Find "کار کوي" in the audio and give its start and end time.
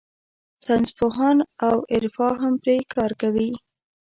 2.93-3.49